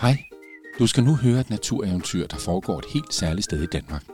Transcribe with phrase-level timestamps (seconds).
[0.00, 0.24] Hej,
[0.78, 4.04] du skal nu høre et natureventyr, der foregår et helt særligt sted i Danmark.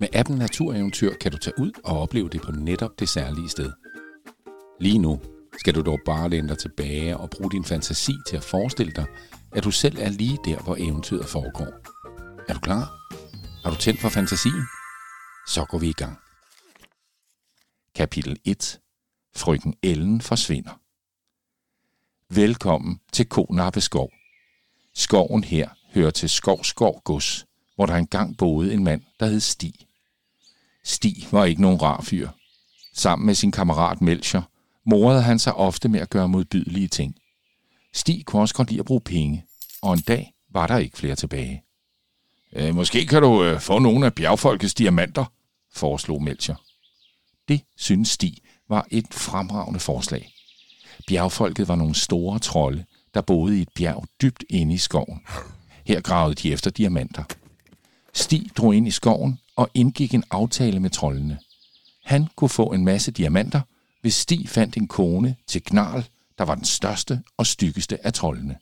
[0.00, 3.72] Med appen Natureventyr kan du tage ud og opleve det på netop det særlige sted.
[4.80, 5.20] Lige nu
[5.60, 9.06] skal du dog bare læne dig tilbage og bruge din fantasi til at forestille dig,
[9.52, 11.70] at du selv er lige der, hvor eventyret foregår.
[12.48, 12.84] Er du klar?
[13.64, 14.66] Har du tændt for fantasien?
[15.46, 16.18] Så går vi i gang.
[17.94, 18.80] Kapitel 1.
[19.36, 20.80] Frøken Ellen forsvinder.
[22.34, 24.15] Velkommen til Konappe Skov.
[24.96, 29.74] Skoven her hører til Skovskov Gods, hvor der engang boede en mand, der hed Stig.
[30.84, 32.28] Stig var ikke nogen rar fyr.
[32.94, 34.42] Sammen med sin kammerat Melcher
[34.86, 37.14] morede han sig ofte med at gøre modbydelige ting.
[37.94, 39.44] Stig kunne også godt lide at bruge penge,
[39.82, 41.62] og en dag var der ikke flere tilbage.
[42.52, 45.24] Øh, måske kan du øh, få nogle af bjergfolkets diamanter,
[45.74, 46.54] foreslog Melcher.
[47.48, 48.38] Det synes Stig
[48.68, 50.32] var et fremragende forslag.
[51.08, 52.84] Bjergfolket var nogle store trolde,
[53.16, 55.20] der boede i et bjerg dybt inde i skoven.
[55.84, 57.24] Her gravede de efter diamanter.
[58.14, 61.38] Stig drog ind i skoven og indgik en aftale med trollene.
[62.04, 63.60] Han kunne få en masse diamanter,
[64.00, 66.04] hvis Stig fandt en kone til Knarl,
[66.38, 68.56] der var den største og styggeste af trollene.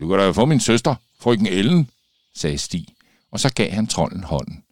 [0.00, 1.90] Du kan da få min søster, frøken Ellen,
[2.34, 2.86] sagde Stig,
[3.30, 4.62] og så gav han trolden hånden.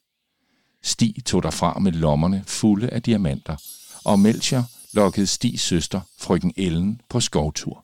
[0.82, 3.56] Stig tog derfra med lommerne fulde af diamanter,
[4.04, 7.83] og Melcher lokkede Stigs søster, frøken Ellen, på skovtur.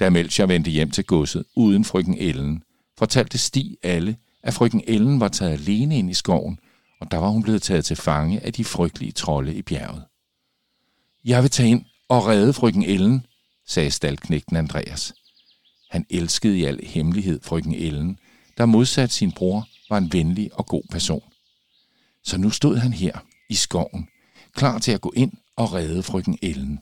[0.00, 2.62] Da Melcher vendte hjem til godset uden frøken Ellen,
[2.98, 6.58] fortalte Stig alle, at frøken Ellen var taget alene ind i skoven,
[7.00, 10.04] og der var hun blevet taget til fange af de frygtelige trolde i bjerget.
[11.24, 13.26] Jeg vil tage ind og redde frøken Ellen,
[13.66, 15.14] sagde staldknægten Andreas.
[15.90, 18.18] Han elskede i al hemmelighed frøken Ellen,
[18.58, 21.22] der modsat sin bror var en venlig og god person.
[22.24, 24.08] Så nu stod han her i skoven,
[24.54, 26.80] klar til at gå ind og redde frøken Ellen.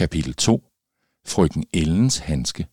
[0.00, 0.62] Kapitel 2.
[1.26, 2.66] Frøken Ellens handske.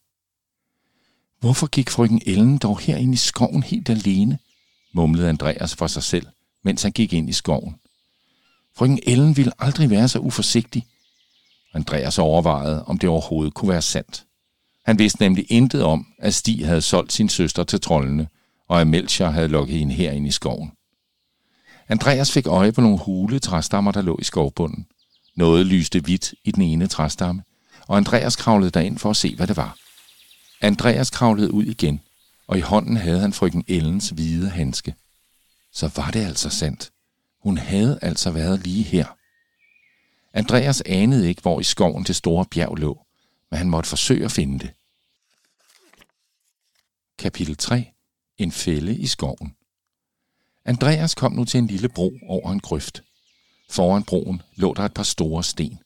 [1.40, 4.40] Hvorfor gik frøken Ellen dog herind i skoven helt alene?
[4.94, 6.28] mumlede Andreas for sig selv,
[6.64, 7.76] mens han gik ind i skoven.
[8.76, 10.86] Frøken Ellen ville aldrig være så uforsigtig.
[11.74, 14.26] Andreas overvejede, om det overhovedet kunne være sandt.
[14.86, 18.28] Han vidste nemlig intet om, at Stig havde solgt sin søster til trollene,
[18.68, 20.72] og at Melcher havde lukket hende herind i skoven.
[21.88, 24.88] Andreas fik øje på nogle hule træstammer, der lå i skovbunden.
[25.38, 27.44] Noget lyste hvidt i den ene træstamme,
[27.88, 29.78] og Andreas kravlede derind for at se, hvad det var.
[30.62, 32.02] Andreas kravlede ud igen,
[32.48, 34.96] og i hånden havde han frøken Ellens hvide handske.
[35.72, 36.92] Så var det altså sandt.
[37.40, 39.06] Hun havde altså været lige her.
[40.34, 43.06] Andreas anede ikke, hvor i skoven det store bjerg lå,
[43.52, 44.72] men han måtte forsøge at finde det.
[47.18, 47.92] Kapitel 3.
[48.38, 49.56] En fælde i skoven.
[50.66, 53.04] Andreas kom nu til en lille bro over en grøft.
[53.70, 55.80] Foran broen lå der et par store sten.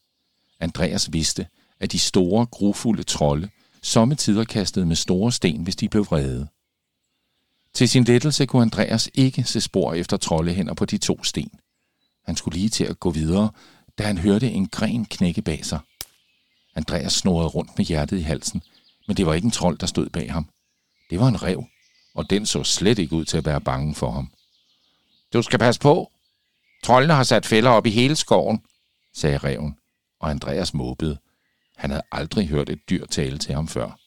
[0.59, 1.47] Andreas vidste,
[1.79, 3.49] at de store, grufulde trolde
[3.81, 6.47] sommetider kastede med store sten, hvis de blev vrede.
[7.73, 11.51] Til sin lettelse kunne Andreas ikke se spor efter troldehænder på de to sten.
[12.25, 13.51] Han skulle lige til at gå videre,
[13.97, 15.79] da han hørte en gren knække bag sig.
[16.75, 18.61] Andreas snorede rundt med hjertet i halsen,
[19.07, 20.49] men det var ikke en trold, der stod bag ham.
[21.09, 21.65] Det var en rev,
[22.13, 24.31] og den så slet ikke ud til at være bange for ham.
[25.33, 26.11] Du skal passe på.
[26.83, 28.61] Trollene har sat fælder op i hele skoven,
[29.13, 29.77] sagde reven,
[30.19, 31.17] og Andreas måbede.
[31.77, 33.99] Han havde aldrig hørt et dyr tale til ham før.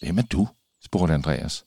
[0.00, 0.48] Hvem er du?
[0.84, 1.64] spurgte Andreas.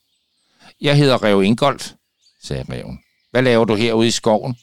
[0.81, 1.93] Jeg hedder Rev Ingolf,
[2.41, 2.99] sagde reven.
[3.31, 4.57] Hvad laver du herude i skoven?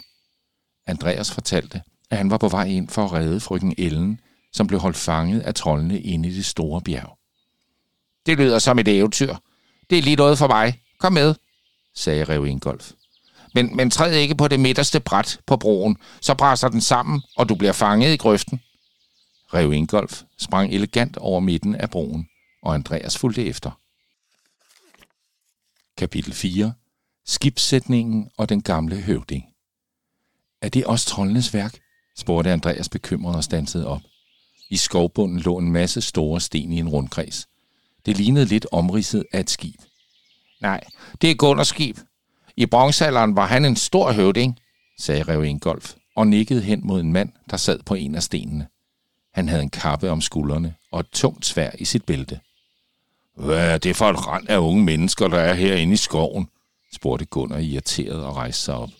[0.86, 4.20] Andreas fortalte, at han var på vej ind for at redde frøken Ellen,
[4.52, 7.18] som blev holdt fanget af trollene inde i det store bjerg.
[8.26, 9.36] Det lyder som et eventyr.
[9.90, 10.80] Det er lige noget for mig.
[10.98, 11.34] Kom med,
[11.94, 12.92] sagde Rev Ingolf.
[13.54, 17.48] Men, men træd ikke på det midterste bræt på broen, så brænder den sammen, og
[17.48, 18.60] du bliver fanget i grøften.
[19.54, 22.28] Rev Ingolf sprang elegant over midten af broen,
[22.62, 23.70] og Andreas fulgte efter.
[25.96, 26.72] Kapitel 4.
[27.26, 29.44] Skibssætningen og den gamle høvding.
[30.62, 31.78] Er det også troldenes værk?
[32.16, 34.02] spurgte Andreas bekymret og stansede op.
[34.70, 37.48] I skovbunden lå en masse store sten i en rundkreds.
[38.06, 39.80] Det lignede lidt omridset af et skib.
[40.60, 40.80] Nej,
[41.20, 41.98] det er Gunners skib.
[42.56, 44.58] I bronzealderen var han en stor høvding,
[44.98, 48.66] sagde Rev Ingolf, og nikkede hen mod en mand, der sad på en af stenene.
[49.34, 52.40] Han havde en kappe om skuldrene og et tungt svær i sit bælte.
[53.36, 56.48] Hvad er det for et rand af unge mennesker, der er herinde i skoven?
[56.92, 58.90] spurgte Gunnar irriteret og rejste sig op.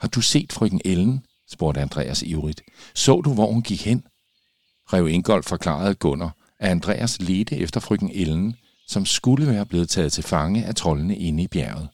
[0.00, 1.26] Har du set frøken Ellen?
[1.50, 2.62] spurgte Andreas ivrigt.
[2.94, 4.04] Så du, hvor hun gik hen?
[4.92, 8.56] Rev Ingolf forklarede Gunnar, at Andreas ledte efter frøken Ellen,
[8.88, 11.88] som skulle være blevet taget til fange af trollene inde i bjerget.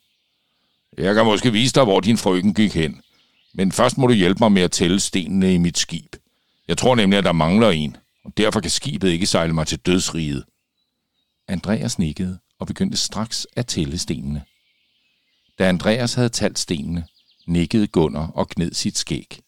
[0.98, 3.02] Jeg kan måske vise dig, hvor din frøken gik hen.
[3.54, 6.16] Men først må du hjælpe mig med at tælle stenene i mit skib.
[6.69, 9.78] Jeg tror nemlig, at der mangler en, og derfor kan skibet ikke sejle mig til
[9.78, 10.44] dødsriget.
[11.48, 14.43] Andreas nikkede og begyndte straks at tælle stenene.
[15.58, 17.06] Da Andreas havde talt stenene,
[17.46, 19.40] nikkede Gunnar og gned sit skæg.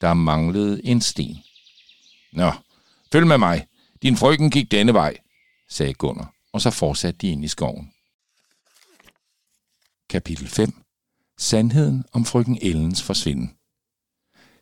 [0.00, 1.38] Der manglede en sten.
[2.32, 2.52] Nå,
[3.12, 3.66] følg med mig.
[4.02, 5.16] Din frøken gik denne vej,
[5.68, 7.92] sagde Gunnar, og så fortsatte de ind i skoven.
[10.10, 10.72] Kapitel 5
[11.38, 13.56] Sandheden om frøken Ellens forsvinden.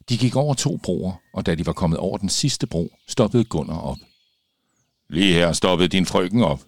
[0.08, 3.44] De gik over to broer, og da de var kommet over den sidste bro, stoppede
[3.44, 3.96] Gunnar op.
[5.10, 6.60] Lige her stoppede din frøken op.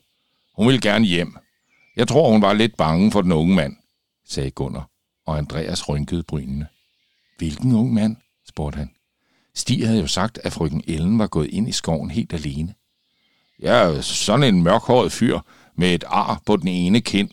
[0.56, 1.36] Hun ville gerne hjem.
[1.96, 3.76] Jeg tror, hun var lidt bange for den unge mand,
[4.24, 4.90] sagde Gunnar,
[5.26, 6.68] og Andreas rynkede brynene.
[7.38, 8.16] Hvilken ung mand?
[8.48, 8.90] spurgte han.
[9.54, 12.74] Stig havde jo sagt, at frøken Ellen var gået ind i skoven helt alene.
[13.62, 15.40] Ja, sådan en mørkhåret fyr
[15.74, 17.30] med et ar på den ene kind,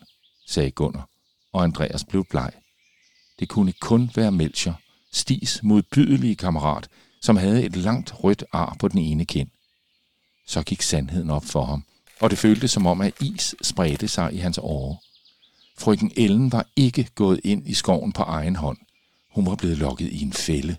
[0.48, 1.10] sagde Gunnar,
[1.54, 2.52] og Andreas blev bleg.
[3.40, 4.74] Det kunne kun være Melcher,
[5.12, 6.88] Stis modbydelige kammerat,
[7.22, 9.50] som havde et langt rødt ar på den ene kind.
[10.48, 11.84] Så gik sandheden op for ham,
[12.20, 14.98] og det føltes som om, at is spredte sig i hans åre.
[15.78, 18.78] Frøken Ellen var ikke gået ind i skoven på egen hånd.
[19.32, 20.76] Hun var blevet lokket i en fælde.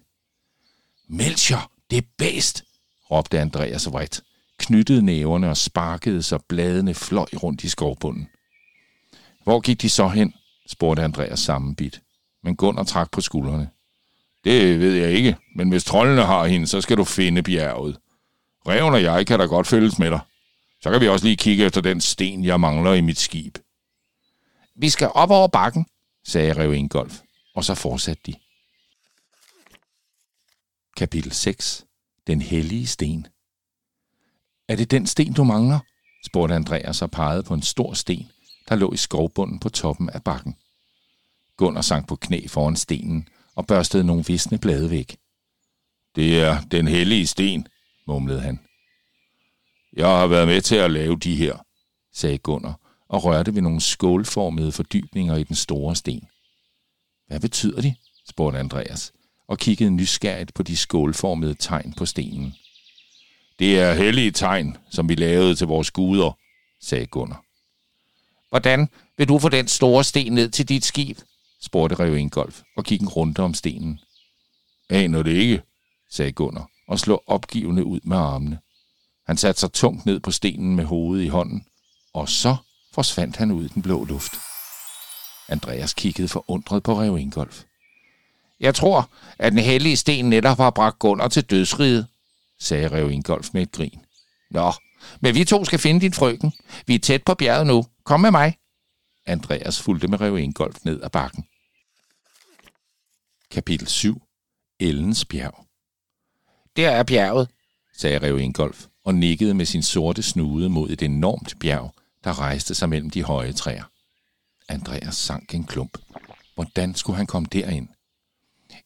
[1.09, 2.65] Melcher, det er bedst,
[3.11, 4.23] råbte Andreas vredt,
[4.59, 8.29] knyttede næverne og sparkede, så bladene fløj rundt i skovbunden.
[9.44, 10.35] Hvor gik de så hen?
[10.66, 12.02] Spurgte Andreas sammenbit,
[12.43, 13.70] men Gunnar trak på skuldrene.
[14.44, 17.99] Det ved jeg ikke, men hvis trollene har hende, så skal du finde bjerget.
[18.69, 20.20] Reven og jeg kan da godt følges med dig.
[20.81, 23.58] Så kan vi også lige kigge efter den sten, jeg mangler i mit skib.
[24.76, 25.87] Vi skal op over bakken,
[26.26, 27.20] sagde Rev Ingolf,
[27.55, 28.34] og så fortsatte de.
[30.96, 31.84] Kapitel 6.
[32.26, 33.26] Den hellige sten.
[34.69, 35.78] Er det den sten, du mangler?
[36.26, 38.28] spurgte Andreas og pegede på en stor sten,
[38.69, 40.56] der lå i skovbunden på toppen af bakken.
[41.56, 45.16] Gunnar sank på knæ foran stenen og børstede nogle visne blade væk.
[46.16, 47.66] Det er den hellige sten,
[48.06, 48.61] mumlede han.
[49.93, 51.58] Jeg har været med til at lave de her,
[52.12, 56.28] sagde Gunnar og rørte ved nogle skålformede fordybninger i den store sten.
[57.26, 57.94] Hvad betyder de?
[58.28, 59.12] spurgte Andreas
[59.49, 62.55] og kiggede nysgerrigt på de skålformede tegn på stenen.
[63.58, 66.38] Det er hellige tegn, som vi lavede til vores guder,
[66.81, 67.44] sagde Gunnar.
[68.54, 71.18] Hvordan vil du få den store sten ned til dit skib?
[71.62, 74.00] spurgte Rev Ingolf og kiggede rundt om stenen.
[74.90, 75.62] Aner det ikke,
[76.10, 78.58] sagde Gunnar og slog opgivende ud med armene.
[79.26, 81.66] Han satte sig tungt ned på stenen med hovedet i hånden,
[82.12, 82.56] og så
[82.92, 84.32] forsvandt han ud i den blå luft.
[85.48, 87.62] Andreas kiggede forundret på Rev Ingolf.
[88.60, 92.06] Jeg tror, at den hellige sten netop har bragt Gunnar til dødsriget,
[92.60, 94.00] sagde Rev Ingolf med et grin.
[94.50, 94.72] Nå,
[95.20, 96.52] men vi to skal finde din frøken.
[96.86, 97.86] Vi er tæt på bjerget nu.
[98.04, 98.58] Kom med mig.
[99.26, 101.44] Andreas fulgte med Rev Ingolf ned ad bakken.
[103.50, 104.22] Kapitel 7.
[104.80, 105.66] Ellens bjerg.
[106.76, 107.48] Der er bjerget,
[107.96, 112.74] sagde Rev Ingolf og nikkede med sin sorte snude mod et enormt bjerg, der rejste
[112.74, 113.84] sig mellem de høje træer.
[114.68, 115.98] Andreas sank en klump.
[116.54, 117.88] Hvordan skulle han komme derind?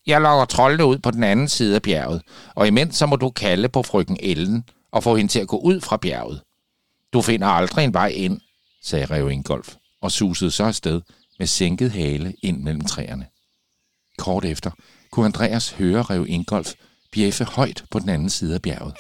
[0.06, 2.22] Jeg lokker troldene ud på den anden side af bjerget,
[2.54, 5.58] og imens så må du kalde på frøken Ellen og få hende til at gå
[5.58, 6.42] ud fra bjerget.
[7.12, 8.40] Du finder aldrig en vej ind,
[8.82, 11.00] sagde Rev Ingolf, og susede så afsted
[11.38, 13.26] med sænket hale ind mellem træerne.
[14.18, 14.70] Kort efter
[15.10, 16.74] kunne Andreas høre Rev Ingolf
[17.12, 18.94] bjeffe højt på den anden side af bjerget.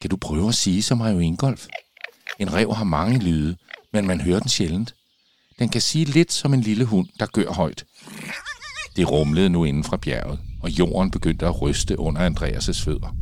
[0.00, 1.66] Kan du prøve at sige som Rev Ingolf?
[2.38, 3.56] En rev har mange lyde,
[3.92, 4.94] men man hører den sjældent.
[5.58, 7.84] Den kan sige lidt som en lille hund, der gør højt.
[8.96, 13.16] Det rumlede nu inden fra bjerget, og jorden begyndte at ryste under Andreas' fødder.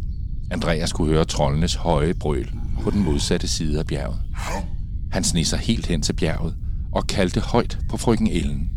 [0.50, 2.52] Andreas kunne høre troldenes høje brøl
[2.83, 4.21] på den modsatte side af bjerget.
[5.12, 6.57] Han sneg sig helt hen til bjerget
[6.92, 8.71] og kaldte højt på frøken Ellen.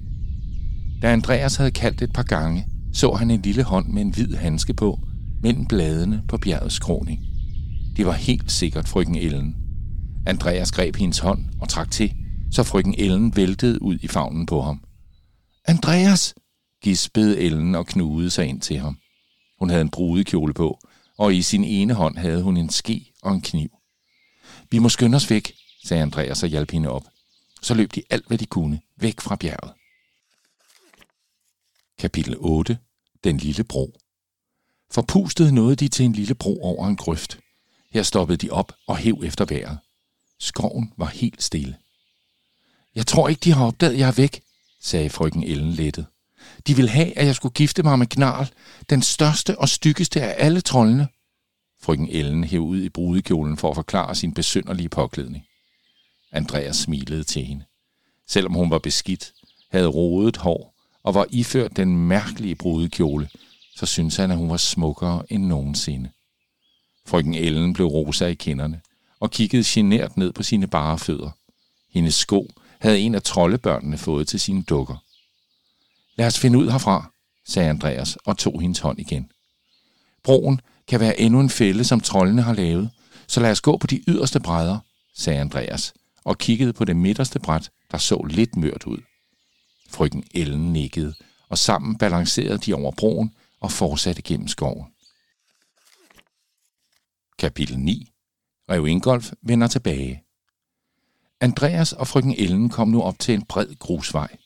[1.02, 4.36] Da Andreas havde kaldt et par gange, så han en lille hånd med en hvid
[4.36, 5.00] handske på,
[5.42, 7.20] mellem bladene på bjergets skråning.
[7.98, 9.56] Det var helt sikkert frøken Ellen.
[10.26, 12.14] Andreas greb hendes hånd og trak til,
[12.52, 14.84] så frøken Ellen væltede ud i favnen på ham.
[15.68, 16.36] Andreas!
[16.84, 18.98] gispede Ellen og knudede sig ind til ham.
[19.60, 20.80] Hun havde en brudekjole på,
[21.18, 23.70] og i sin ene hånd havde hun en ske og en kniv.
[24.70, 25.54] Vi må skynde os væk,
[25.84, 27.04] sagde Andreas og hjalp hende op.
[27.62, 29.74] Så løb de alt, hvad de kunne, væk fra bjerget.
[32.00, 32.78] Kapitel 8.
[33.24, 34.00] Den lille bro.
[34.92, 37.40] Forpustet nåede de til en lille bro over en grøft.
[37.92, 39.80] Her stoppede de op og hæv efter vejret.
[40.40, 41.78] Skoven var helt stille.
[42.96, 44.42] Jeg tror ikke, de har opdaget, jeg er væk,
[44.82, 46.06] sagde frøken Ellen lettet.
[46.68, 48.50] De ville have, at jeg skulle gifte mig med Knarl,
[48.90, 51.08] den største og styggeste af alle trollene.
[51.82, 55.46] Frøken Ellen hæv ud i brudekjolen for at forklare sin besynderlige påklædning.
[56.32, 57.66] Andreas smilede til hende.
[58.28, 59.34] Selvom hun var beskidt,
[59.72, 63.30] havde rodet hår og var iført den mærkelige brudekjole,
[63.76, 66.10] så syntes han, at hun var smukkere end nogensinde.
[67.06, 68.82] Frøken Ellen blev rosa i kinderne,
[69.20, 71.30] og kiggede genert ned på sine bare fødder.
[71.94, 75.04] Hendes sko havde en af troldebørnene fået til sine dukker.
[76.16, 77.12] Lad os finde ud herfra,
[77.46, 79.32] sagde Andreas og tog hendes hånd igen.
[80.24, 82.92] Broen kan være endnu en fælde, som trollene har lavet,
[83.28, 84.80] så lad os gå på de yderste brædder,
[85.16, 85.94] sagde Andreas
[86.24, 88.98] og kiggede på det midterste bræt, der så lidt mørt ud.
[89.90, 91.14] Frygten Ellen nikkede,
[91.50, 94.86] og sammen balancerede de over broen og fortsatte gennem skoven.
[97.40, 98.08] Kapitel 9.
[98.70, 100.24] Rev Ingolf vender tilbage.
[101.40, 104.38] Andreas og frøken Ellen kom nu op til en bred grusvej.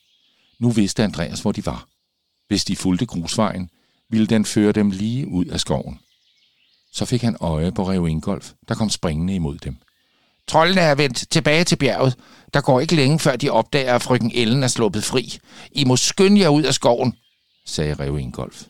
[0.59, 1.87] Nu vidste Andreas, hvor de var.
[2.47, 3.69] Hvis de fulgte grusvejen,
[4.09, 5.99] ville den føre dem lige ud af skoven.
[6.93, 9.77] Så fik han øje på Rev Ingolf, der kom springende imod dem.
[10.47, 12.15] Trollene er vendt tilbage til bjerget.
[12.53, 15.39] Der går ikke længe, før de opdager, at frøken Ellen er sluppet fri.
[15.71, 17.13] I må skynde jer ud af skoven,
[17.65, 18.65] sagde Rev Ingolf.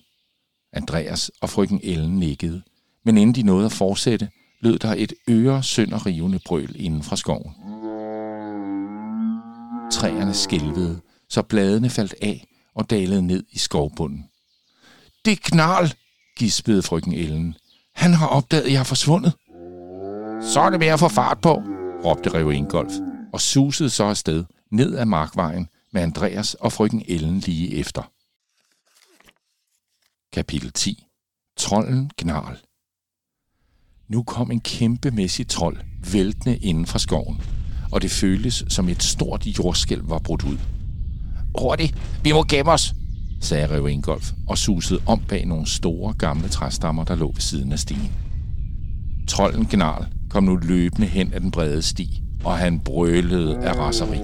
[0.74, 2.62] Andreas og frøken Ellen nikkede,
[3.06, 4.30] men inden de nåede at fortsætte,
[4.62, 7.54] lød der et øre rivende brøl inden fra skoven.
[9.92, 14.30] Træerne skælvede, så bladene faldt af og dalede ned i skovbunden.
[15.26, 15.94] Det er knarl,
[16.38, 17.56] gispede frøken Ellen.
[17.96, 19.34] Han har opdaget, at jeg er forsvundet.
[20.54, 21.54] Så er det med at få fart på,
[22.06, 22.94] råbte Rev Ingolf,
[23.34, 28.12] og susede så afsted ned ad markvejen med Andreas og frøken Ellen lige efter.
[30.34, 31.04] Kapitel 10
[31.58, 32.58] Trolden Gnarl
[34.08, 35.78] Nu kom en kæmpemæssig trold
[36.12, 37.42] væltende inden fra skoven,
[37.92, 40.77] og det føltes som et stort jordskælv var brudt ud.
[41.60, 42.94] Hurtigt, vi må gemme os,
[43.42, 47.72] sagde Rev Ingolf og susede om bag nogle store gamle træstammer, der lå ved siden
[47.72, 48.12] af stien.
[49.28, 54.20] Trolden Gnarl kom nu løbende hen ad den brede sti, og han brølede af raseri.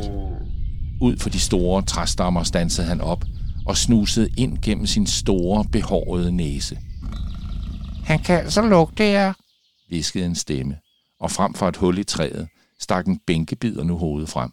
[1.01, 3.25] Ud for de store træstammer stansede han op
[3.65, 6.77] og snusede ind gennem sin store, behårede næse.
[8.05, 9.33] Han kan altså lugte jer,
[9.89, 10.75] viskede en stemme,
[11.19, 12.47] og frem for et hul i træet
[12.79, 14.51] stak en bænkebider nu hovedet frem.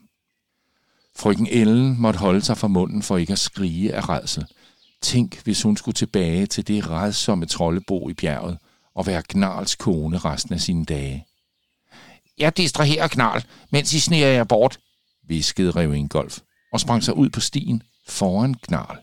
[1.16, 4.46] Frøken Ellen måtte holde sig for munden for ikke at skrige af redsel.
[5.02, 8.58] Tænk, hvis hun skulle tilbage til det redsomme troldebo i bjerget
[8.94, 11.26] og være Gnarls kone resten af sine dage.
[12.38, 14.78] Jeg distraherer Knarl, mens I sniger jer bort,
[15.22, 16.38] viskede Rev Ingolf
[16.72, 18.98] og sprang sig ud på stien foran Knarl.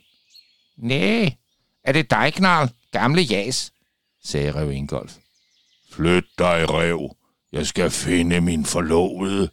[0.78, 1.36] Nej,
[1.84, 3.72] er det dig, Knarl, gamle jas,
[4.24, 5.16] sagde Rev Ingolf.
[5.92, 7.16] Flyt dig, Rev.
[7.52, 9.50] Jeg skal finde min forlovede,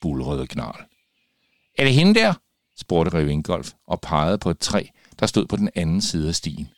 [0.00, 0.87] bulrede Knarl.
[1.78, 2.34] Er det hende der?
[2.76, 4.86] spurgte Rev Ingolf og pegede på et træ,
[5.20, 6.68] der stod på den anden side af stien.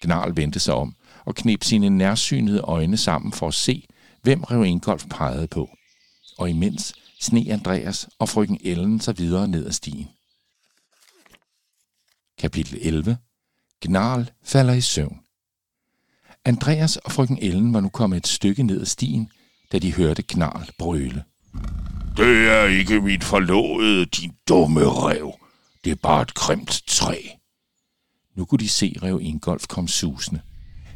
[0.00, 3.86] Gnarl vendte sig om og knep sine nærsynede øjne sammen for at se,
[4.22, 5.70] hvem Rev Ingolf pegede på.
[6.38, 10.08] Og imens sne Andreas og frøken Ellen sig videre ned ad stien.
[12.38, 13.18] Kapitel 11.
[13.80, 15.20] Gnarl falder i søvn.
[16.44, 19.30] Andreas og frøken Ellen var nu kommet et stykke ned ad stien,
[19.72, 21.24] da de hørte Gnarl brøle.
[22.16, 25.32] Det er ikke mit forlovede, din dumme rev.
[25.84, 27.16] Det er bare et grimt træ.
[28.36, 30.40] Nu kunne de se Rev Ingolf komme susende.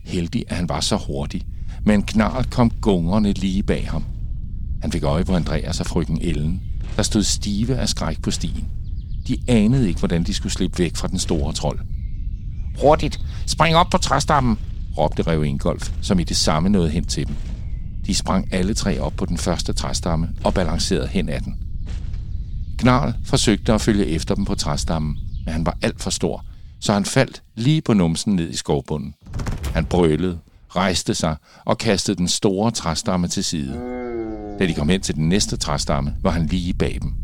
[0.05, 1.43] Heldig, at han var så hurtig,
[1.85, 4.05] men Knarl kom gungerne lige bag ham.
[4.83, 6.63] Han fik øje på Andreas og frøken Ellen,
[6.97, 8.69] der stod stive af skræk på stien.
[9.29, 11.79] De anede ikke, hvordan de skulle slippe væk fra den store trold.
[12.81, 14.59] Hurtigt, spring op på træstammen,
[14.99, 17.37] råbte Rev Ingolf, som i det samme nåede hen til dem.
[18.07, 21.59] De sprang alle tre op på den første træstamme og balancerede hen ad den.
[22.79, 26.45] Knarl forsøgte at følge efter dem på træstammen, men han var alt for stor,
[26.81, 29.15] så han faldt lige på numsen ned i skovbunden.
[29.75, 33.73] Han brølede, rejste sig og kastede den store træstamme til side.
[34.59, 37.15] Da de kom hen til den næste træstamme, var han lige bag dem.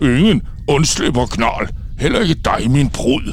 [0.00, 1.68] Ingen undslipper knarl.
[1.98, 3.32] Heller ikke dig, min brud,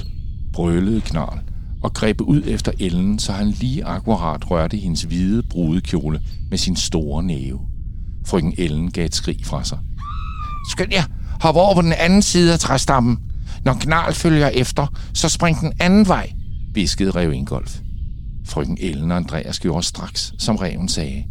[0.54, 1.40] brølede knarl
[1.84, 6.76] og greb ud efter Ellen, så han lige akkurat rørte hendes hvide brudekjole med sin
[6.76, 7.60] store næve.
[8.26, 9.80] Frøken Ellen gav et skrig fra sig.
[10.70, 11.04] Skynd jer,
[11.42, 13.20] hop over på den anden side af træstammen.
[13.66, 16.32] Når knal følger efter, så spring den anden vej,
[16.74, 17.80] viskede Rev Ingolf.
[18.46, 21.24] Frøken Ellen og Andreas gjorde straks, som reven sagde.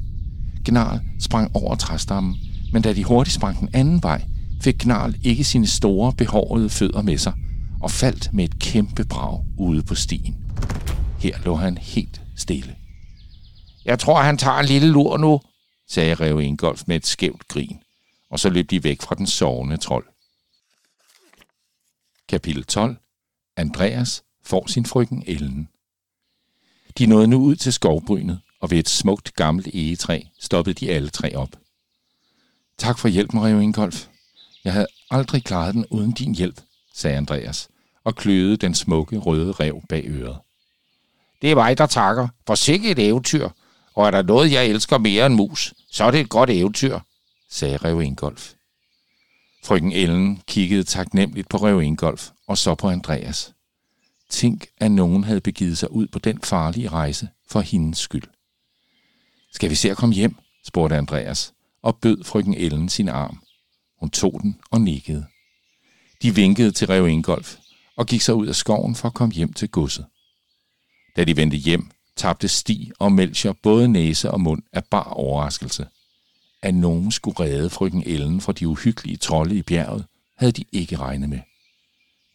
[0.64, 2.36] Gnarl sprang over træstammen,
[2.72, 4.22] men da de hurtigt sprang den anden vej,
[4.60, 7.32] fik Gnarl ikke sine store, behårede fødder med sig
[7.80, 10.41] og faldt med et kæmpe brag ude på stien.
[11.22, 12.76] Her lå han helt stille.
[13.84, 15.40] Jeg tror, han tager en lille lur nu,
[15.88, 17.82] sagde Rev Ingolf med et skævt grin,
[18.30, 20.06] og så løb de væk fra den sovende trold.
[22.28, 22.96] Kapitel 12.
[23.56, 25.68] Andreas får sin frøken Ellen.
[26.98, 31.10] De nåede nu ud til skovbrynet, og ved et smukt gammelt egetræ stoppede de alle
[31.10, 31.56] tre op.
[32.78, 34.06] Tak for hjælpen, Rev Ingolf.
[34.64, 36.60] Jeg havde aldrig klaret den uden din hjælp,
[36.94, 37.68] sagde Andreas,
[38.04, 40.38] og kløede den smukke røde rev bag øret.
[41.42, 42.28] Det er mig, der takker.
[42.46, 43.48] For sikke et eventyr.
[43.94, 47.00] Og er der noget, jeg elsker mere end mus, så er det et godt eventyr,
[47.50, 48.52] sagde Rev Ingolf.
[49.64, 53.52] Frøken Ellen kiggede taknemmeligt på Rev Ingolf og så på Andreas.
[54.30, 58.22] Tænk, at nogen havde begivet sig ud på den farlige rejse for hendes skyld.
[59.52, 60.36] Skal vi se at komme hjem?
[60.66, 63.42] spurgte Andreas og bød frøken Ellen sin arm.
[64.00, 65.26] Hun tog den og nikkede.
[66.22, 67.56] De vinkede til Rev Ingolf
[67.96, 70.06] og gik så ud af skoven for at komme hjem til godset.
[71.16, 75.86] Da de vendte hjem, tabte Stig og Melcher både næse og mund af bar overraskelse.
[76.62, 80.04] At nogen skulle redde frøken Ellen fra de uhyggelige trolde i bjerget,
[80.36, 81.40] havde de ikke regnet med.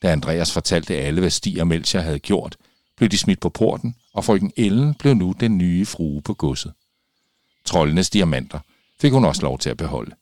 [0.01, 2.57] Da Andreas fortalte alle, hvad Stig og Melcher havde gjort,
[2.97, 6.73] blev de smidt på porten, og frøken Ellen blev nu den nye frue på godset.
[7.65, 8.59] Trollenes diamanter
[9.01, 10.15] fik hun også lov til at beholde.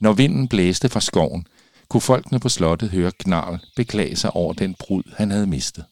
[0.00, 1.46] Når vinden blæste fra skoven,
[1.88, 5.84] kunne folkene på slottet høre Knarl beklage sig over den brud, han havde mistet.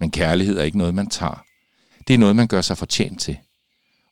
[0.00, 1.44] Men kærlighed er ikke noget, man tager.
[2.08, 3.36] Det er noget, man gør sig fortjent til.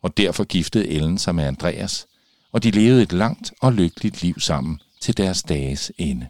[0.02, 2.06] Og derfor giftede Ellen sig med Andreas,
[2.52, 6.26] og de levede et langt og lykkeligt liv sammen til deres dages ende.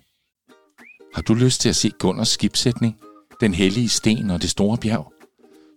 [1.15, 2.97] Har du lyst til at se Gunners skibsætning,
[3.41, 5.13] den hellige sten og det store bjerg?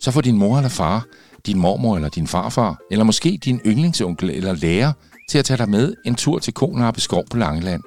[0.01, 1.05] Så får din mor eller far,
[1.45, 4.93] din mormor eller din farfar, eller måske din yndlingsonkel eller lærer
[5.29, 7.83] til at tage dig med en tur til Konarpe skov på Langeland.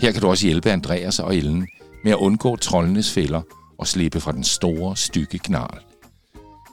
[0.00, 1.68] Her kan du også hjælpe Andreas og Ellen
[2.04, 3.42] med at undgå troldenes fælder
[3.80, 5.78] og slippe fra den store, stykke knarl.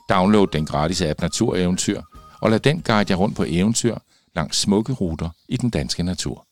[0.09, 2.01] Download den gratis app Natureventyr,
[2.41, 3.95] og lad den guide jer rundt på eventyr
[4.35, 6.46] langs smukke ruter i den danske natur.